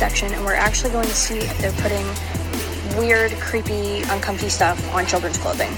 [0.00, 2.06] section and we're actually going to see if they're putting
[2.98, 5.68] weird, creepy, uncomfy stuff on children's clothing.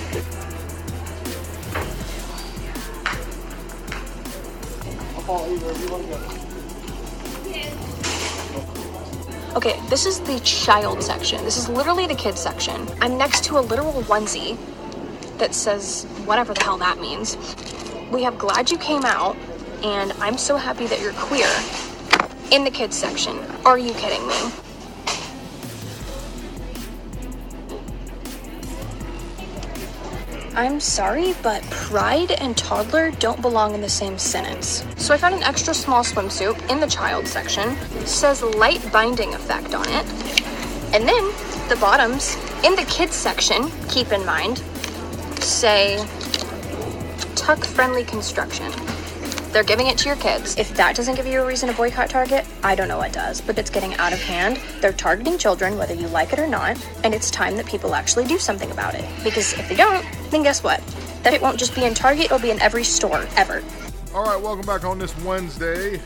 [9.57, 11.43] Okay, this is the child section.
[11.45, 12.87] This is literally the kids section.
[13.01, 14.57] I'm next to a literal onesie
[15.39, 17.37] that says whatever the hell that means.
[18.13, 19.37] We have Glad You Came Out
[19.83, 21.49] and I'm so happy that you're queer
[22.53, 23.39] in the kids section.
[23.65, 24.35] Are you kidding me?
[30.55, 34.85] I'm sorry, but pride and toddler don't belong in the same sentence.
[34.99, 37.71] So I found an extra small swimsuit in the child section.
[37.71, 40.07] It says light binding effect on it.
[40.95, 41.25] And then
[41.71, 44.59] the bottoms in the kids section, keep in mind,
[45.41, 46.07] say
[47.35, 48.71] tuck friendly construction.
[49.53, 50.57] They're giving it to your kids.
[50.57, 53.43] If that doesn't give you a reason to boycott Target, I don't know what does.
[53.43, 54.59] But it's getting out of hand.
[54.81, 58.25] They're targeting children, whether you like it or not, and it's time that people actually
[58.25, 59.05] do something about it.
[59.23, 60.81] Because if they don't, then guess what?
[61.23, 63.63] That it won't just be in Target, it'll be in every store ever.
[64.15, 66.01] All right, welcome back on this Wednesday.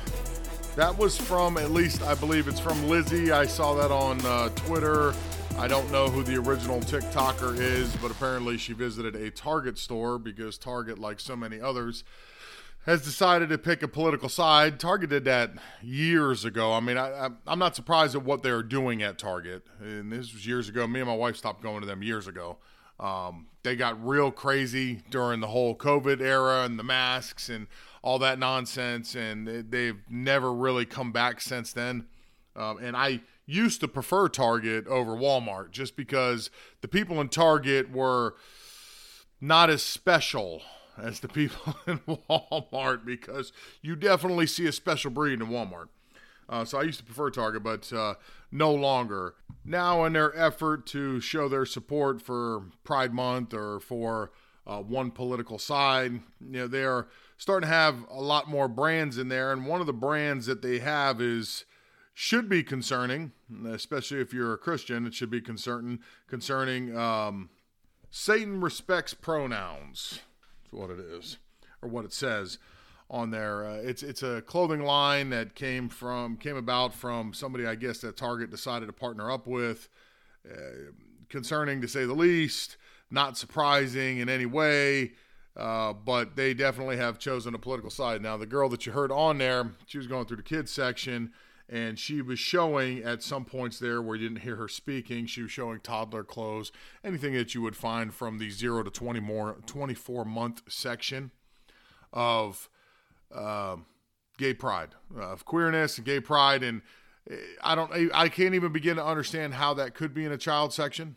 [0.75, 3.31] That was from, at least I believe it's from Lizzie.
[3.31, 5.15] I saw that on uh, Twitter.
[5.57, 10.19] I don't know who the original TikToker is, but apparently she visited a Target store
[10.19, 12.03] because Target, like so many others,
[12.87, 14.79] has decided to pick a political side.
[14.79, 15.51] Target did that
[15.83, 16.73] years ago.
[16.73, 19.65] I mean, I, am not surprised at what they're doing at Target.
[19.81, 20.87] And this was years ago.
[20.87, 22.59] Me and my wife stopped going to them years ago.
[23.01, 27.67] Um, they got real crazy during the whole COVID era and the masks and
[28.03, 29.17] all that nonsense.
[29.17, 32.07] And they've never really come back since then.
[32.55, 36.51] Um, and I used to prefer Target over Walmart just because
[36.83, 38.37] the people in Target were
[39.41, 40.63] not as special
[40.99, 43.53] as the people in Walmart because
[43.83, 45.89] you definitely see a special breed in Walmart.
[46.49, 48.15] Uh, so I used to prefer Target, but uh,
[48.53, 49.35] no longer.
[49.65, 54.31] Now, in their effort to show their support for Pride Month or for
[54.67, 59.19] uh, one political side, you know, they are starting to have a lot more brands
[59.19, 59.53] in there.
[59.53, 61.65] And one of the brands that they have is
[62.15, 63.33] should be concerning,
[63.69, 65.07] especially if you're a Christian.
[65.07, 67.51] It should be concerning concerning um,
[68.11, 70.21] Satan respects pronouns
[70.71, 71.39] what it is
[71.83, 72.59] or what it says
[73.11, 73.65] on there.
[73.67, 77.99] Uh, it's it's a clothing line that came from came about from somebody I guess
[77.99, 79.89] that Target decided to partner up with.
[80.49, 80.93] Uh,
[81.29, 82.77] concerning to say the least,
[83.11, 85.13] not surprising in any way.
[85.57, 88.21] Uh, but they definitely have chosen a political side.
[88.21, 91.33] Now, the girl that you heard on there, she was going through the kids section,
[91.69, 95.27] and she was showing at some points there where you didn't hear her speaking.
[95.27, 96.71] She was showing toddler clothes
[97.03, 101.33] anything that you would find from the 0 to 20 more 24 month section
[102.13, 102.69] of
[103.35, 103.77] uh,
[104.39, 106.63] gay pride of queerness and gay pride.
[106.63, 106.83] And
[107.61, 110.73] i don't i can't even begin to understand how that could be in a child
[110.73, 111.17] section.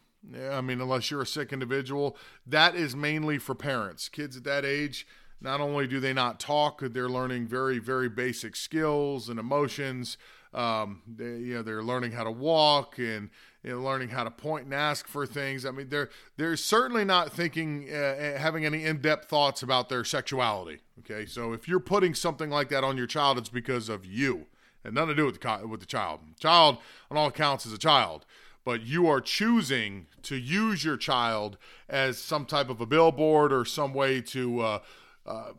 [0.50, 2.18] I mean unless you're a sick individual.
[2.48, 4.10] That is mainly for parents.
[4.10, 5.06] Kids at that age
[5.40, 10.18] not only do they not talk they're learning very very basic skills and emotions
[10.54, 13.30] um, they, you know, they're learning how to walk and
[13.64, 15.66] you know, learning how to point and ask for things.
[15.66, 20.04] I mean, they're they're certainly not thinking, uh, uh having any in-depth thoughts about their
[20.04, 20.80] sexuality.
[21.00, 24.48] Okay, so if you're putting something like that on your child, it's because of you,
[24.84, 26.22] and nothing to do with the with the child.
[26.40, 26.78] Child,
[27.12, 28.26] on all accounts, is a child
[28.66, 33.66] but you are choosing to use your child as some type of a billboard or
[33.66, 34.80] some way to uh,
[35.26, 35.52] uh,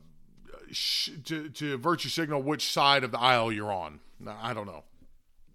[1.25, 4.01] to, to virtue signal which side of the aisle you're on.
[4.27, 4.85] I don't know.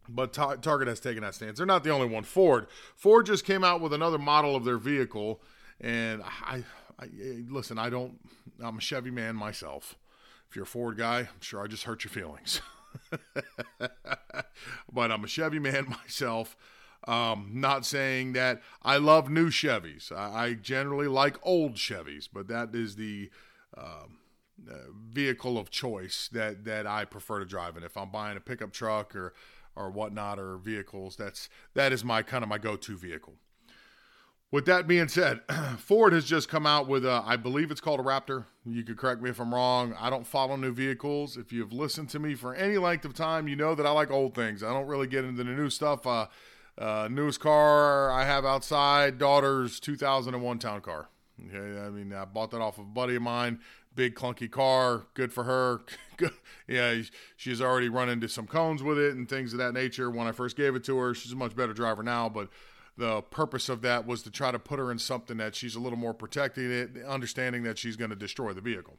[0.07, 1.57] But ta- Target has taken that stance.
[1.57, 2.23] They're not the only one.
[2.23, 5.41] Ford, Ford just came out with another model of their vehicle,
[5.81, 6.63] and I,
[6.99, 7.09] I
[7.49, 7.79] listen.
[7.79, 8.19] I don't.
[8.61, 9.95] I'm a Chevy man myself.
[10.49, 12.61] If you're a Ford guy, I'm sure I just hurt your feelings.
[13.79, 16.55] but I'm a Chevy man myself.
[17.07, 20.11] Um, not saying that I love new Chevys.
[20.11, 23.29] I, I, generally like old Chevys, but that is the
[23.77, 24.17] um,
[25.11, 27.75] vehicle of choice that that I prefer to drive.
[27.75, 29.33] And if I'm buying a pickup truck or
[29.75, 33.35] or whatnot or vehicles, that's that is my kind of my go-to vehicle.
[34.51, 35.41] With that being said,
[35.77, 38.45] Ford has just come out with a, I believe it's called a Raptor.
[38.65, 39.93] You could correct me if I'm wrong.
[39.99, 41.35] I don't follow new vehicles.
[41.35, 44.11] If you've listened to me for any length of time, you know that I like
[44.11, 44.63] old things.
[44.63, 46.07] I don't really get into the new stuff.
[46.07, 46.27] Uh,
[46.77, 51.09] uh, newest car I have outside, daughter's 2001 town car.
[51.47, 53.59] Okay, I mean, I bought that off of a buddy of mine
[53.95, 55.07] big clunky car.
[55.13, 55.81] Good for her.
[56.67, 57.01] yeah,
[57.35, 60.09] she's already run into some cones with it and things of that nature.
[60.11, 62.29] When I first gave it to her, she's a much better driver now.
[62.29, 62.49] But
[62.97, 65.79] the purpose of that was to try to put her in something that she's a
[65.79, 68.97] little more protected, It, understanding that she's going to destroy the vehicle.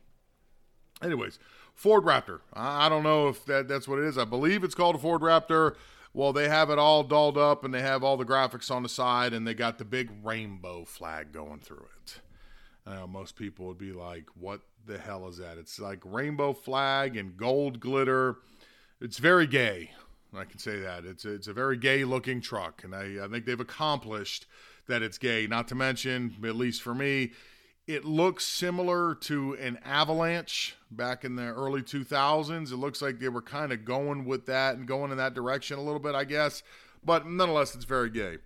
[1.02, 1.38] Anyways,
[1.74, 2.40] Ford Raptor.
[2.54, 4.16] I don't know if that, that's what it is.
[4.16, 5.74] I believe it's called a Ford Raptor.
[6.14, 8.88] Well, they have it all dolled up and they have all the graphics on the
[8.88, 11.95] side and they got the big rainbow flag going through it.
[12.86, 15.58] Know most people would be like, what the hell is that?
[15.58, 18.36] It's like rainbow flag and gold glitter.
[19.00, 19.90] It's very gay.
[20.34, 21.04] I can say that.
[21.04, 22.84] It's a, it's a very gay looking truck.
[22.84, 24.46] And I, I think they've accomplished
[24.86, 25.46] that it's gay.
[25.46, 27.32] Not to mention, at least for me,
[27.86, 32.72] it looks similar to an Avalanche back in the early 2000s.
[32.72, 35.78] It looks like they were kind of going with that and going in that direction
[35.78, 36.62] a little bit, I guess.
[37.04, 38.38] But nonetheless, it's very gay.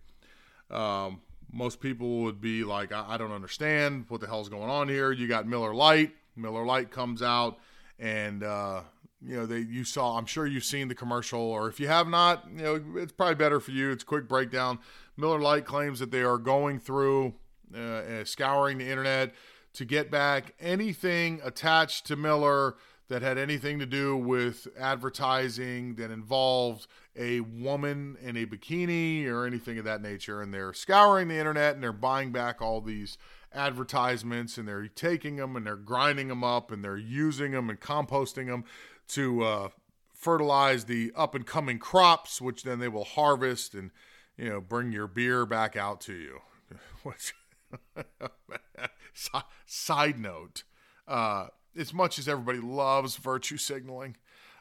[0.70, 1.22] Um,
[1.52, 5.12] most people would be like, I, I don't understand what the hell's going on here.
[5.12, 6.12] You got Miller Lite.
[6.36, 7.58] Miller Lite comes out,
[7.98, 8.82] and uh,
[9.20, 10.16] you know they you saw.
[10.16, 13.34] I'm sure you've seen the commercial, or if you have not, you know it's probably
[13.34, 13.90] better for you.
[13.90, 14.78] It's a quick breakdown.
[15.16, 17.34] Miller Lite claims that they are going through,
[17.74, 19.34] uh, uh, scouring the internet
[19.74, 22.76] to get back anything attached to Miller
[23.08, 29.46] that had anything to do with advertising that involved a woman in a bikini or
[29.46, 30.40] anything of that nature.
[30.40, 33.18] And they're scouring the internet and they're buying back all these
[33.52, 37.80] advertisements and they're taking them and they're grinding them up and they're using them and
[37.80, 38.64] composting them
[39.08, 39.68] to uh,
[40.14, 43.90] fertilize the up and coming crops, which then they will harvest and
[44.36, 46.40] you know bring your beer back out to you.
[47.02, 47.34] Which
[49.66, 50.64] side note,
[51.08, 54.16] uh, as much as everybody loves virtue signaling,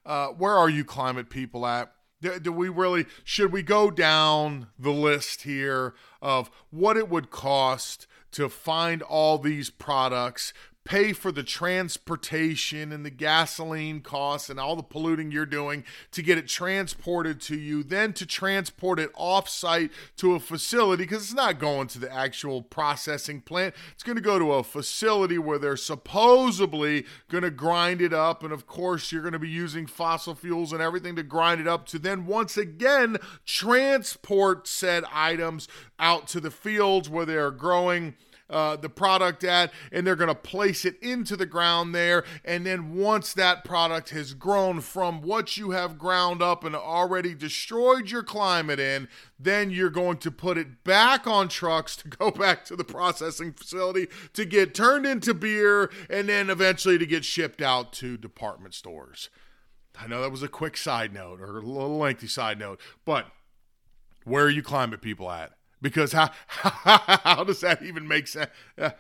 [0.05, 1.91] uh, where are you climate people at?
[2.21, 7.30] Do, do, we really should we go down the list here of what it would
[7.30, 10.54] cost to find all these products
[10.85, 16.21] pay for the transportation and the gasoline costs and all the polluting you're doing to
[16.21, 21.33] get it transported to you, then to transport it off-site to a facility because it's
[21.33, 23.75] not going to the actual processing plant.
[23.93, 28.43] It's going to go to a facility where they're supposedly going to grind it up
[28.43, 31.67] and of course you're going to be using fossil fuels and everything to grind it
[31.67, 35.67] up to then once again transport said items
[35.99, 38.15] out to the fields where they are growing
[38.49, 42.23] uh, the product at, and they're going to place it into the ground there.
[42.43, 47.35] And then once that product has grown from what you have ground up and already
[47.35, 49.07] destroyed your climate in,
[49.39, 53.53] then you're going to put it back on trucks to go back to the processing
[53.53, 58.73] facility to get turned into beer and then eventually to get shipped out to department
[58.73, 59.29] stores.
[59.99, 63.27] I know that was a quick side note or a little lengthy side note, but
[64.23, 65.51] where are you climate people at?
[65.81, 68.49] Because how how does that even make sense?
[68.77, 68.91] Uh,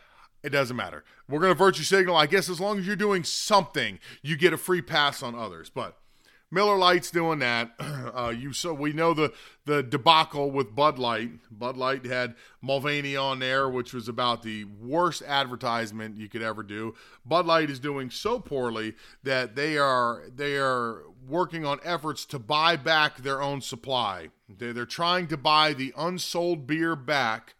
[0.43, 1.03] it doesn't matter.
[1.27, 2.15] We're going to virtue signal.
[2.15, 5.69] I guess as long as you're doing something, you get a free pass on others.
[5.69, 5.97] But
[6.51, 7.71] Miller Lite's doing that.
[8.09, 9.31] Uh, you so we know the
[9.65, 11.29] the debacle with Bud Light.
[11.51, 16.63] Bud Light had Mulvaney on there, which was about the worst advertisement you could ever
[16.63, 16.95] do.
[17.23, 22.39] Bud Light is doing so poorly that they are they are working on efforts to
[22.39, 24.29] buy back their own supply.
[24.49, 27.53] They're, they're trying to buy the unsold beer back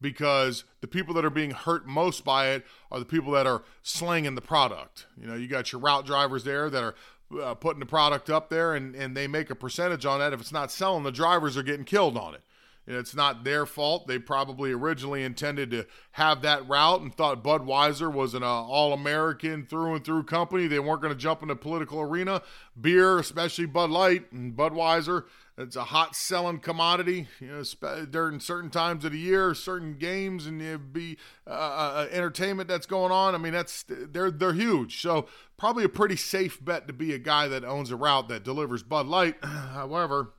[0.00, 3.62] because the people that are being hurt most by it are the people that are
[3.82, 5.06] slinging the product.
[5.18, 6.94] You know, you got your route drivers there that are
[7.42, 10.32] uh, putting the product up there and, and they make a percentage on that.
[10.32, 12.42] If it's not selling, the drivers are getting killed on it.
[12.86, 14.06] It's not their fault.
[14.06, 18.92] They probably originally intended to have that route and thought Budweiser was an uh, all
[18.92, 20.66] American through and through company.
[20.66, 22.42] They weren't going to jump into political arena.
[22.78, 25.24] Beer, especially Bud Light and Budweiser,
[25.56, 27.28] it's a hot selling commodity.
[27.40, 32.08] You know, during certain times of the year, certain games, and it be uh, uh,
[32.10, 33.34] entertainment that's going on.
[33.34, 35.00] I mean, that's they're they're huge.
[35.00, 35.26] So
[35.56, 38.82] probably a pretty safe bet to be a guy that owns a route that delivers
[38.82, 39.36] Bud Light.
[39.44, 40.32] However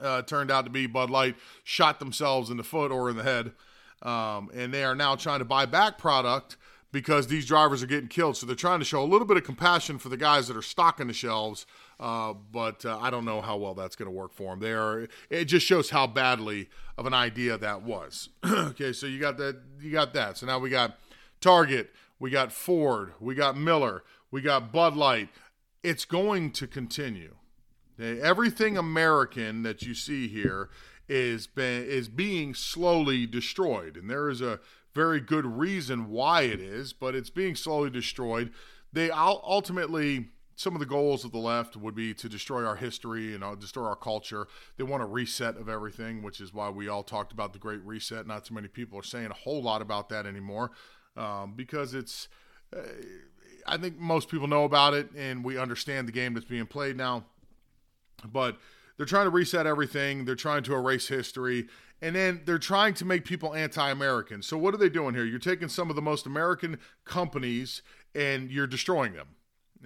[0.00, 3.22] uh, turned out to be Bud Light, shot themselves in the foot or in the
[3.22, 3.52] head.
[4.02, 6.56] Um, and they are now trying to buy back product
[6.92, 8.36] because these drivers are getting killed.
[8.36, 10.62] So they're trying to show a little bit of compassion for the guys that are
[10.62, 11.66] stocking the shelves.
[11.98, 14.60] Uh, but uh, I don't know how well that's going to work for them.
[14.60, 15.08] They are.
[15.30, 18.28] It just shows how badly of an idea that was.
[18.46, 19.60] okay, so you got that.
[19.80, 20.38] You got that.
[20.38, 20.98] So now we got
[21.40, 21.90] Target.
[22.18, 23.12] We got Ford.
[23.20, 24.02] We got Miller.
[24.30, 25.28] We got Bud Light.
[25.82, 27.34] It's going to continue.
[27.98, 30.68] Everything American that you see here
[31.08, 34.60] is been, is being slowly destroyed, and there is a
[34.94, 38.50] very good reason why it is, but it's being slowly destroyed.
[38.92, 43.34] They ultimately some of the goals of the left would be to destroy our history
[43.34, 44.48] and uh, destroy our culture.
[44.78, 47.84] They want a reset of everything, which is why we all talked about the Great
[47.84, 48.26] Reset.
[48.26, 50.72] Not too many people are saying a whole lot about that anymore
[51.16, 52.28] um, because it's.
[52.74, 52.80] Uh,
[53.68, 56.96] I think most people know about it, and we understand the game that's being played
[56.96, 57.24] now.
[58.24, 58.58] But
[58.96, 60.24] they're trying to reset everything.
[60.24, 61.68] They're trying to erase history.
[62.02, 64.42] And then they're trying to make people anti American.
[64.42, 65.24] So, what are they doing here?
[65.24, 67.82] You're taking some of the most American companies
[68.14, 69.28] and you're destroying them.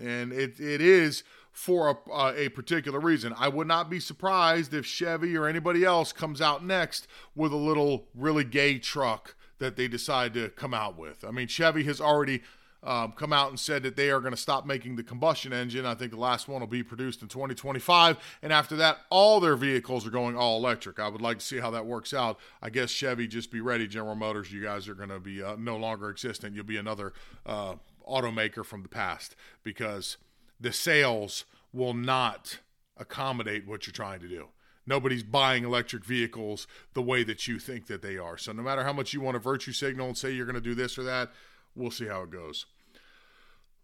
[0.00, 1.22] and it it is
[1.52, 3.34] for a, uh, a particular reason.
[3.36, 7.56] I would not be surprised if Chevy or anybody else comes out next with a
[7.56, 11.24] little really gay truck that they decide to come out with.
[11.24, 12.42] I mean, Chevy has already
[12.82, 15.84] um, come out and said that they are going to stop making the combustion engine.
[15.84, 18.16] I think the last one will be produced in 2025.
[18.42, 20.98] And after that, all their vehicles are going all electric.
[20.98, 22.38] I would like to see how that works out.
[22.62, 24.52] I guess Chevy, just be ready, General Motors.
[24.52, 26.54] You guys are going to be uh, no longer existent.
[26.54, 27.12] You'll be another
[27.44, 27.74] uh,
[28.08, 30.16] automaker from the past because
[30.58, 32.58] the sales will not
[32.96, 34.48] accommodate what you're trying to do.
[34.86, 38.36] Nobody's buying electric vehicles the way that you think that they are.
[38.36, 40.60] So no matter how much you want to virtue signal and say you're going to
[40.60, 41.30] do this or that,
[41.74, 42.66] we'll see how it goes.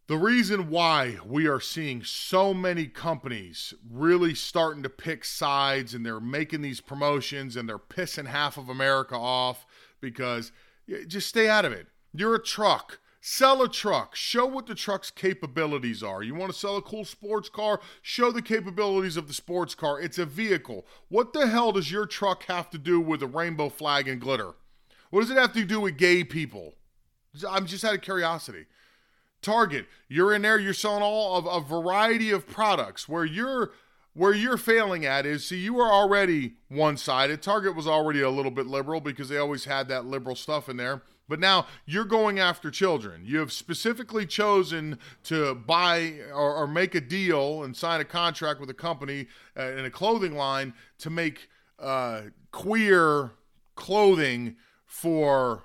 [0.08, 6.06] The reason why we are seeing so many companies really starting to pick sides and
[6.06, 9.66] they're making these promotions and they're pissing half of America off
[10.00, 10.52] because
[11.08, 11.88] just stay out of it.
[12.14, 13.00] You're a truck.
[13.20, 14.14] Sell a truck.
[14.14, 16.22] Show what the truck's capabilities are.
[16.22, 17.80] You want to sell a cool sports car?
[18.00, 20.00] Show the capabilities of the sports car.
[20.00, 20.86] It's a vehicle.
[21.08, 24.54] What the hell does your truck have to do with a rainbow flag and glitter?
[25.10, 26.76] What does it have to do with gay people?
[27.44, 28.66] I'm just out of curiosity.
[29.42, 33.72] Target, you're in there, you're selling all of a variety of products where you're
[34.14, 37.42] where you're failing at is see you were already one-sided.
[37.42, 40.78] Target was already a little bit liberal because they always had that liberal stuff in
[40.78, 41.02] there.
[41.28, 43.24] But now you're going after children.
[43.26, 48.58] You have specifically chosen to buy or, or make a deal and sign a contract
[48.58, 53.32] with a company uh, in a clothing line to make uh, queer
[53.74, 55.64] clothing for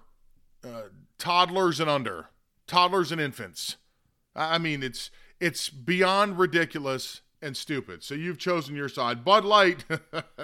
[0.63, 0.83] uh,
[1.21, 2.29] toddlers and under,
[2.65, 3.77] toddlers and infants.
[4.35, 8.03] I mean, it's it's beyond ridiculous and stupid.
[8.03, 9.23] So you've chosen your side.
[9.23, 9.85] Bud Light,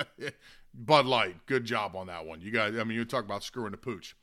[0.74, 2.41] Bud Light, good job on that one.
[2.41, 4.15] You guys, I mean, you talk about screwing the pooch.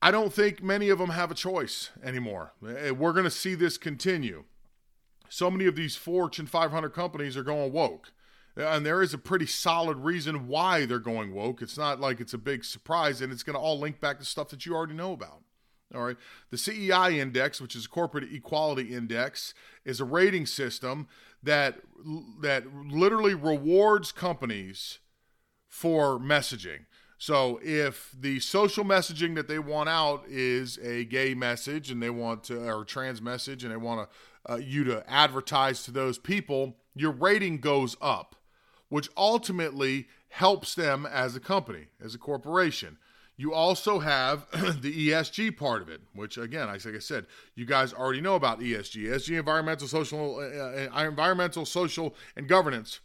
[0.00, 2.52] I don't think many of them have a choice anymore.
[2.66, 4.44] Eh, we're going to see this continue.
[5.28, 8.12] So many of these Fortune 500 companies are going woke.
[8.60, 11.62] And there is a pretty solid reason why they're going woke.
[11.62, 14.24] It's not like it's a big surprise, and it's going to all link back to
[14.24, 15.42] stuff that you already know about.
[15.94, 16.16] All right.
[16.50, 21.08] The CEI index, which is a corporate equality index, is a rating system
[21.42, 21.80] that
[22.40, 25.00] that literally rewards companies
[25.68, 26.86] for messaging.
[27.18, 32.08] So if the social messaging that they want out is a gay message and they
[32.08, 36.18] want to or trans message and they want to uh, you to advertise to those
[36.18, 38.36] people, your rating goes up
[38.90, 42.98] which ultimately helps them as a company, as a corporation.
[43.36, 44.46] You also have
[44.82, 48.60] the ESG part of it, which again, like I said, you guys already know about
[48.60, 53.00] ESG, ESG, environmental, social, uh, uh, environmental, social, and governance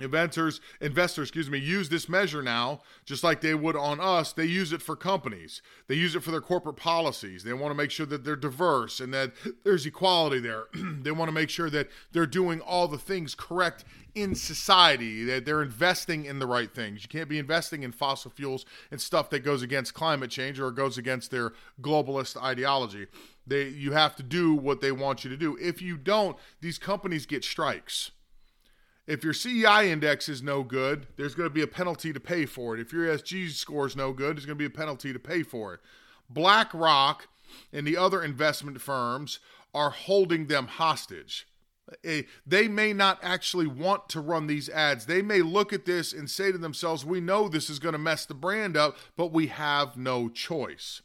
[0.00, 4.32] inventors investors excuse me use this measure now just like they would on us.
[4.32, 5.62] They use it for companies.
[5.86, 7.44] They use it for their corporate policies.
[7.44, 9.32] They want to make sure that they're diverse and that
[9.62, 10.64] there's equality there.
[11.04, 13.84] They want to make sure that they're doing all the things correct
[14.14, 17.02] in society that they're investing in the right things.
[17.02, 20.70] You can't be investing in fossil fuels and stuff that goes against climate change or
[20.70, 23.06] goes against their globalist ideology.
[23.46, 25.58] They you have to do what they want you to do.
[25.60, 28.12] If you don't these companies get strikes
[29.06, 32.46] if your CEI index is no good, there's going to be a penalty to pay
[32.46, 32.80] for it.
[32.80, 35.42] If your ESG score is no good, there's going to be a penalty to pay
[35.42, 35.80] for it.
[36.30, 37.28] BlackRock
[37.72, 39.40] and the other investment firms
[39.74, 41.46] are holding them hostage.
[42.02, 45.04] Eh, they may not actually want to run these ads.
[45.04, 47.98] They may look at this and say to themselves, We know this is going to
[47.98, 51.02] mess the brand up, but we have no choice.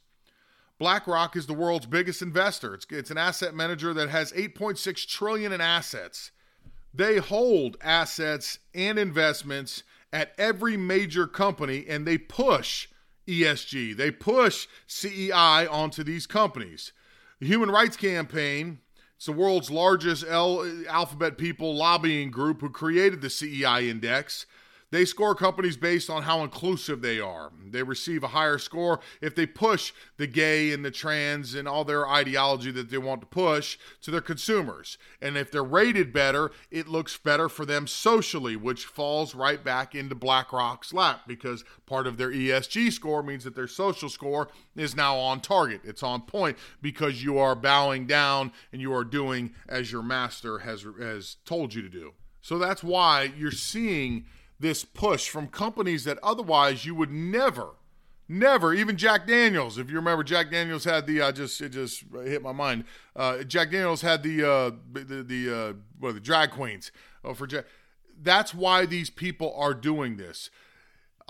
[0.77, 2.73] BlackRock is the world's biggest investor.
[2.73, 6.31] It's, it's an asset manager that has 8.6 trillion in assets.
[6.99, 12.89] They hold assets and investments at every major company and they push
[13.25, 13.95] ESG.
[13.95, 16.91] They push CEI onto these companies.
[17.39, 18.79] The Human Rights Campaign,
[19.15, 24.45] it's the world's largest L- alphabet people lobbying group who created the CEI index.
[24.91, 27.51] They score companies based on how inclusive they are.
[27.69, 31.83] They receive a higher score if they push the gay and the trans and all
[31.83, 34.97] their ideology that they want to push to their consumers.
[35.21, 39.93] And if they're rated better, it looks better for them socially, which falls right back
[39.93, 44.95] into BlackRock's lap because part of their ESG score means that their social score is
[44.95, 45.81] now on target.
[45.83, 50.59] It's on point because you are bowing down and you are doing as your master
[50.59, 52.13] has has told you to do.
[52.41, 54.25] So that's why you're seeing
[54.59, 57.75] this push from companies that otherwise you would never,
[58.27, 59.77] never, even Jack Daniels.
[59.77, 62.83] If you remember, Jack Daniels had the uh, just it just hit my mind.
[63.15, 66.91] Uh, Jack Daniels had the uh, the the uh, what the drag queens
[67.23, 67.65] oh, for Jack.
[68.21, 70.49] That's why these people are doing this.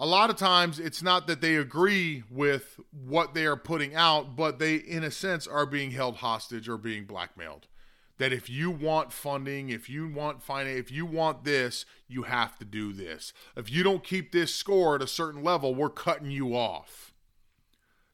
[0.01, 4.36] A lot of times, it's not that they agree with what they are putting out,
[4.38, 7.67] but they, in a sense, are being held hostage or being blackmailed.
[8.19, 12.59] That if you want funding, if you want finance, if you want this, you have
[12.59, 13.33] to do this.
[13.55, 17.13] If you don't keep this score at a certain level, we're cutting you off.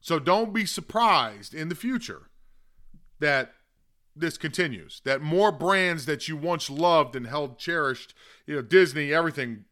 [0.00, 2.30] So don't be surprised in the future
[3.18, 3.52] that
[4.14, 8.14] this continues, that more brands that you once loved and held cherished,
[8.46, 9.64] you know, Disney, everything,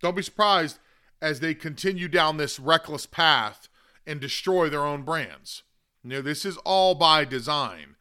[0.00, 0.78] don't be surprised
[1.20, 3.68] as they continue down this reckless path
[4.06, 5.62] and destroy their own brands.
[6.02, 7.94] You know, this is all by design.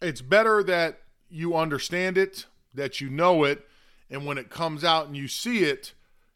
[0.00, 3.66] It's better that you understand it, that you know it,
[4.10, 5.92] and when it comes out and you see it,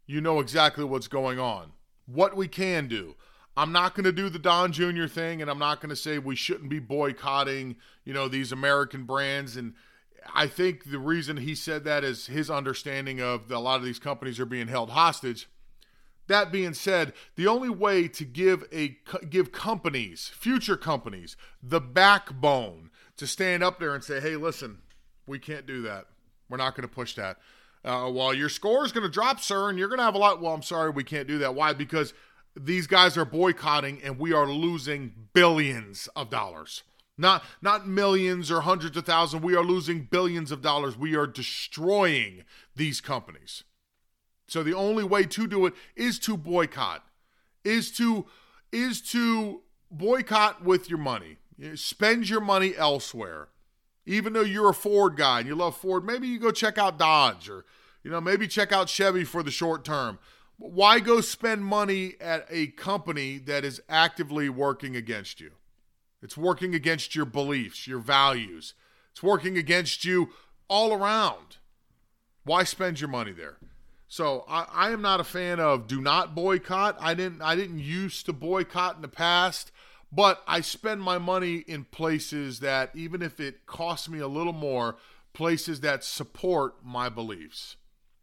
[0.07, 1.73] you know exactly what's going on.
[2.07, 3.15] What we can do.
[3.57, 5.07] I'm not going to do the Don Jr.
[5.07, 9.05] thing, and I'm not going to say we shouldn't be boycotting, you know, these American
[9.05, 9.57] brands.
[9.57, 9.75] And
[10.35, 13.85] I think the reason he said that is his understanding of the, a lot of
[13.85, 15.49] these companies are being held hostage.
[16.29, 18.97] That being said, the only way to give a
[19.29, 24.79] give companies, future companies, the backbone to stand up there and say, "Hey, listen,
[25.27, 26.07] we can't do that.
[26.49, 27.39] We're not going to push that."
[27.85, 30.19] Uh, well, your score is going to drop, sir, and you're going to have a
[30.19, 30.41] lot.
[30.41, 31.55] Well, I'm sorry, we can't do that.
[31.55, 31.73] Why?
[31.73, 32.15] Because
[32.55, 36.85] these guys are boycotting, and we are losing billions of dollars.
[37.19, 39.43] Not not millions or hundreds of thousands.
[39.43, 40.97] We are losing billions of dollars.
[40.97, 43.65] We are destroying these companies.
[44.49, 47.05] So the only way to do it is to boycott.
[47.65, 48.27] Is to
[48.73, 51.39] is to boycott with your money.
[51.75, 53.49] Spend your money elsewhere.
[54.05, 56.99] Even though you're a Ford guy and you love Ford, maybe you go check out
[56.99, 57.65] Dodge or
[58.03, 60.19] you know, maybe check out Chevy for the short term.
[60.57, 65.53] Why go spend money at a company that is actively working against you?
[66.21, 68.75] It's working against your beliefs, your values.
[69.11, 70.31] It's working against you
[70.69, 71.59] all around.
[72.45, 73.59] Why spend your money there?
[74.09, 76.97] So I, I, am not a fan of do not boycott.
[77.01, 79.72] I didn't I didn't used to boycott in the past.
[80.13, 84.53] But I spend my money in places that, even if it costs me a little
[84.53, 84.97] more,
[85.33, 87.77] places that support my beliefs.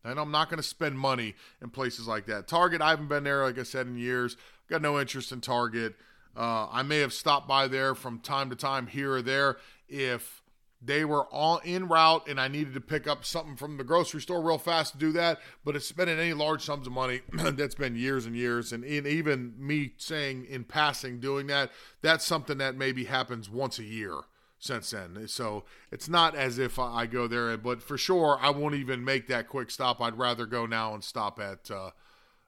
[0.03, 2.47] And I'm not going to spend money in places like that.
[2.47, 4.37] Target, I haven't been there, like I said, in years.
[4.69, 5.95] Got no interest in Target.
[6.37, 10.43] Uh, I may have stopped by there from time to time here or there if
[10.81, 14.21] they were all in route and I needed to pick up something from the grocery
[14.21, 15.39] store real fast to do that.
[15.65, 18.71] But it's spending any large sums of money, that's been years and years.
[18.71, 23.83] And even me saying in passing doing that, that's something that maybe happens once a
[23.83, 24.21] year
[24.57, 25.27] since then.
[25.27, 29.27] So it's not as if I go there, but for sure, I won't even make
[29.27, 30.01] that quick stop.
[30.01, 31.91] I'd rather go now and stop at, uh,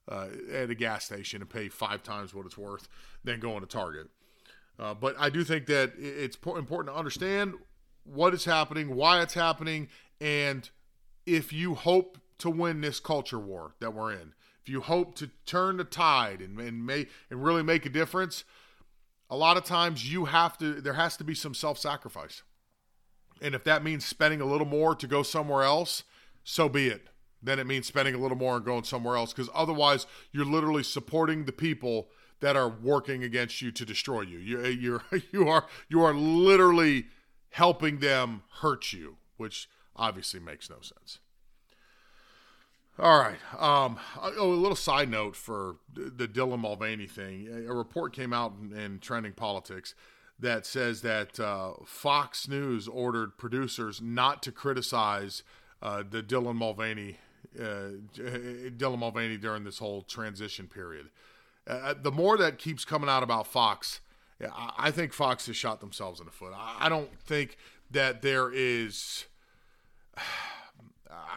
[0.09, 2.87] uh, at a gas station and pay five times what it's worth
[3.25, 4.07] than going to Target.
[4.79, 7.55] Uh, but I do think that it's important to understand
[8.03, 9.87] what is happening, why it's happening,
[10.19, 10.69] and
[11.25, 15.29] if you hope to win this culture war that we're in, if you hope to
[15.45, 18.43] turn the tide and and, may, and really make a difference,
[19.29, 22.43] a lot of times you have to there has to be some self-sacrifice.
[23.41, 26.03] And if that means spending a little more to go somewhere else,
[26.43, 27.07] so be it.
[27.41, 30.83] Then it means spending a little more and going somewhere else because otherwise you're literally
[30.83, 32.09] supporting the people
[32.39, 34.37] that are working against you to destroy you.
[34.37, 37.07] You eh, you're you are you are literally
[37.51, 41.19] helping them hurt you, which obviously makes no sense.
[42.99, 43.39] All right.
[43.57, 47.65] Um, oh, a little side note for the Dylan Mulvaney thing.
[47.67, 49.95] A report came out in, in Trending Politics
[50.39, 55.43] that says that uh, Fox News ordered producers not to criticize
[55.81, 57.17] uh, the Dylan Mulvaney,
[57.59, 61.09] uh, Dylan Mulvaney during this whole transition period.
[61.67, 64.01] Uh, the more that keeps coming out about Fox,
[64.77, 66.53] I think Fox has shot themselves in the foot.
[66.55, 67.57] I don't think
[67.91, 69.25] that there is.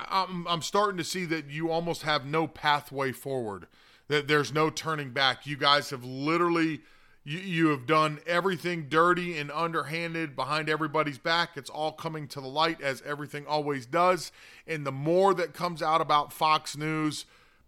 [0.08, 3.66] I'm, I'm starting to see that you almost have no pathway forward.
[4.08, 5.46] That there's no turning back.
[5.46, 6.82] You guys have literally,
[7.24, 11.56] you, you have done everything dirty and underhanded behind everybody's back.
[11.56, 14.30] It's all coming to the light as everything always does.
[14.66, 17.24] And the more that comes out about Fox News,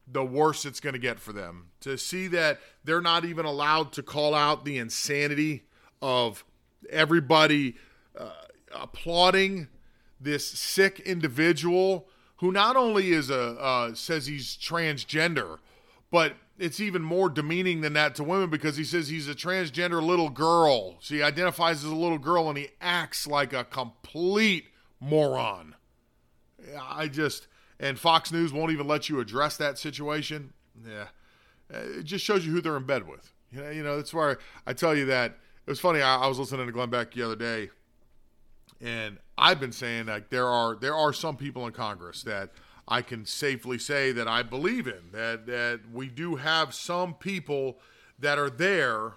[0.06, 1.70] the worse it's going to get for them.
[1.80, 5.64] To see that they're not even allowed to call out the insanity
[6.00, 6.44] of
[6.90, 7.76] everybody
[8.16, 8.30] uh,
[8.72, 9.68] applauding
[10.20, 15.58] this sick individual who not only is a uh, says he's transgender,
[16.10, 20.02] but it's even more demeaning than that to women because he says he's a transgender
[20.02, 20.96] little girl.
[21.00, 24.66] So he identifies as a little girl and he acts like a complete
[25.00, 25.74] moron.
[26.80, 30.52] I just and Fox News won't even let you address that situation.
[30.86, 31.06] Yeah,
[31.70, 33.32] it just shows you who they're in bed with.
[33.50, 34.34] You know, you know that's why
[34.66, 35.32] I tell you that
[35.66, 36.00] it was funny.
[36.00, 37.70] I, I was listening to Glenn Beck the other day,
[38.80, 42.50] and I've been saying like there are there are some people in Congress that
[42.88, 47.78] I can safely say that I believe in that that we do have some people
[48.18, 49.14] that are there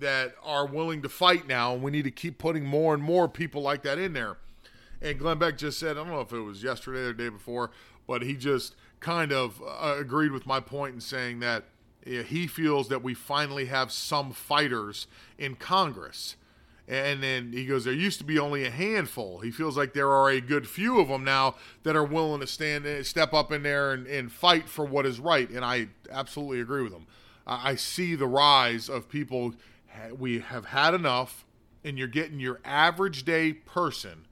[0.00, 3.28] that are willing to fight now, and we need to keep putting more and more
[3.28, 4.38] people like that in there.
[5.02, 7.28] And Glenn Beck just said, I don't know if it was yesterday or the day
[7.28, 7.70] before,
[8.10, 11.62] but he just kind of uh, agreed with my point in saying that
[12.04, 15.06] he feels that we finally have some fighters
[15.38, 16.34] in Congress.
[16.88, 19.38] And then he goes, There used to be only a handful.
[19.38, 22.48] He feels like there are a good few of them now that are willing to
[22.48, 25.48] stand, step up in there and, and fight for what is right.
[25.48, 27.06] And I absolutely agree with him.
[27.46, 29.54] I see the rise of people.
[30.18, 31.46] We have had enough,
[31.84, 34.26] and you're getting your average day person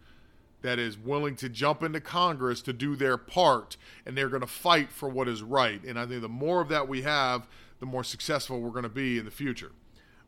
[0.63, 4.47] that is willing to jump into Congress to do their part, and they're going to
[4.47, 5.83] fight for what is right.
[5.85, 7.47] And I think the more of that we have,
[7.81, 9.73] the more successful we're going to be in the future.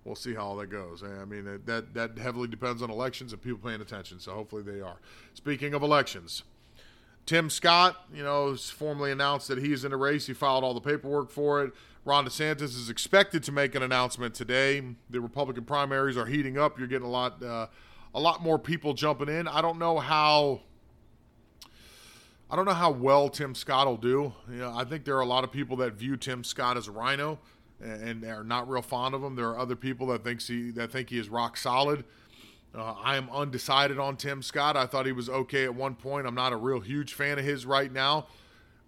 [0.04, 1.02] We'll see how all that goes.
[1.02, 4.18] I mean, that that heavily depends on elections and people paying attention.
[4.18, 4.96] So hopefully they are.
[5.34, 6.42] Speaking of elections,
[7.26, 10.26] Tim Scott, you know, formally announced that he is in the race.
[10.26, 11.72] He filed all the paperwork for it.
[12.04, 14.82] Ron DeSantis is expected to make an announcement today.
[15.10, 16.78] The Republican primaries are heating up.
[16.78, 17.42] You're getting a lot.
[17.42, 17.66] Uh,
[18.14, 19.48] a lot more people jumping in.
[19.48, 20.60] I don't know how.
[22.50, 24.32] I don't know how well Tim Scott will do.
[24.50, 26.88] You know, I think there are a lot of people that view Tim Scott as
[26.88, 27.38] a RINO
[27.80, 29.36] and, are not real fond of him.
[29.36, 32.04] There are other people that thinks he that think he is rock solid.
[32.74, 34.76] Uh, I am undecided on Tim Scott.
[34.76, 36.26] I thought he was okay at one point.
[36.26, 38.26] I'm not a real huge fan of his right now.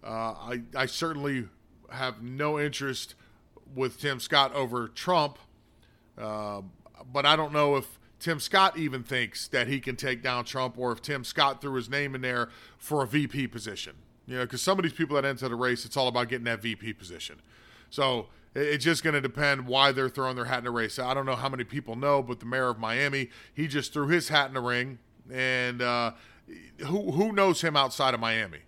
[0.03, 1.47] Uh, I, I certainly
[1.89, 3.15] have no interest
[3.75, 5.37] with Tim Scott over Trump,
[6.17, 6.61] uh,
[7.11, 10.77] but I don't know if Tim Scott even thinks that he can take down Trump,
[10.77, 13.95] or if Tim Scott threw his name in there for a VP position.
[14.25, 16.45] You know, because some of these people that enter the race, it's all about getting
[16.45, 17.41] that VP position.
[17.89, 20.99] So it's just going to depend why they're throwing their hat in the race.
[20.99, 24.07] I don't know how many people know, but the mayor of Miami, he just threw
[24.07, 26.13] his hat in the ring, and uh,
[26.77, 28.59] who who knows him outside of Miami?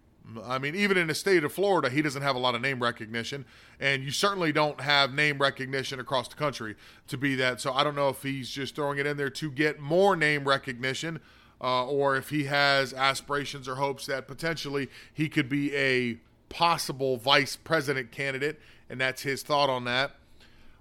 [0.44, 2.82] I mean, even in the state of Florida, he doesn't have a lot of name
[2.82, 3.46] recognition,
[3.80, 6.76] and you certainly don't have name recognition across the country
[7.08, 7.62] to be that.
[7.62, 10.44] So I don't know if he's just throwing it in there to get more name
[10.46, 11.20] recognition,
[11.62, 16.18] uh, or if he has aspirations or hopes that potentially he could be a
[16.50, 18.60] possible vice president candidate,
[18.90, 20.16] and that's his thought on that.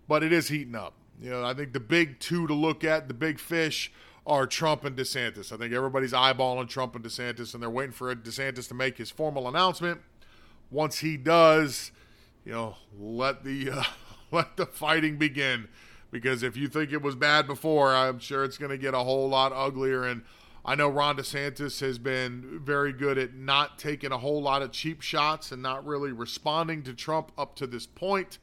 [0.09, 0.95] But it is heating up.
[1.21, 3.93] You know, I think the big two to look at, the big fish,
[4.27, 5.53] are Trump and DeSantis.
[5.53, 9.11] I think everybody's eyeballing Trump and DeSantis, and they're waiting for DeSantis to make his
[9.11, 10.01] formal announcement.
[10.71, 11.93] Once he does,
[12.45, 13.85] you know, let the uh,
[14.31, 15.69] let the fighting begin.
[16.11, 18.99] Because if you think it was bad before, I'm sure it's going to get a
[18.99, 20.05] whole lot uglier.
[20.05, 20.23] And
[20.65, 24.71] I know Ron DeSantis has been very good at not taking a whole lot of
[24.71, 28.39] cheap shots and not really responding to Trump up to this point.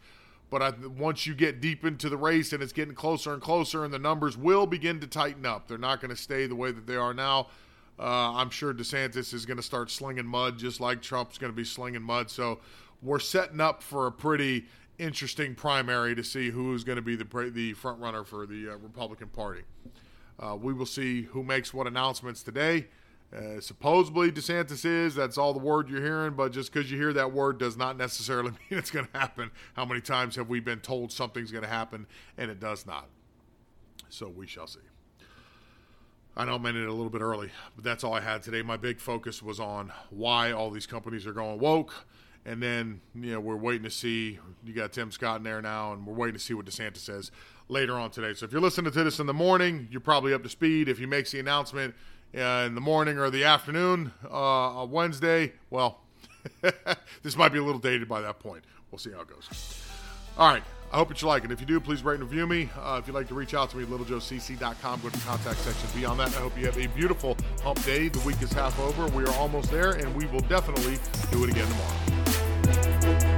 [0.52, 3.86] But I, once you get deep into the race and it's getting closer and closer,
[3.86, 6.72] and the numbers will begin to tighten up, they're not going to stay the way
[6.72, 7.48] that they are now.
[7.98, 11.56] Uh, I'm sure DeSantis is going to start slinging mud just like Trump's going to
[11.56, 12.30] be slinging mud.
[12.30, 12.60] So
[13.02, 14.66] we're setting up for a pretty
[15.00, 18.76] interesting primary to see who's going to be the the front runner for the uh,
[18.76, 19.62] Republican Party.
[20.38, 22.88] Uh, we will see who makes what announcements today.
[23.36, 25.16] Uh, supposedly DeSantis is.
[25.16, 26.34] That's all the word you're hearing.
[26.34, 29.52] But just because you hear that word does not necessarily mean it's going to happen.
[29.74, 33.08] How many times have we been told something's going to happen and it does not?
[34.10, 34.80] So we shall see.
[36.36, 38.62] I know I'm ending it a little bit early, but that's all I had today.
[38.62, 41.94] My big focus was on why all these companies are going woke.
[42.46, 44.40] And then, you know, we're waiting to see.
[44.66, 47.32] You got Tim Scott in there now, and we're waiting to see what DeSantis says
[47.70, 48.34] later on today.
[48.34, 50.90] So if you're listening to this in the morning, you're probably up to speed.
[50.90, 51.94] If he makes the announcement,
[52.34, 56.02] in the morning or the afternoon uh, on Wednesday, well,
[57.24, 58.64] this might be a little dated by that point.
[58.90, 59.82] We'll see how it goes.
[60.38, 60.64] All right.
[60.94, 61.52] I hope that you like it.
[61.52, 62.70] If you do, please rate and review me.
[62.78, 65.90] Uh, if you'd like to reach out to me, littlejoecc.com, go to the contact section.
[65.96, 68.10] Beyond that, I hope you have a beautiful hump day.
[68.10, 69.08] The week is half over.
[69.16, 70.98] We are almost there, and we will definitely
[71.32, 73.31] do it again tomorrow.